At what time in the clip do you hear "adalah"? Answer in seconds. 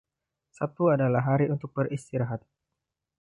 0.95-1.21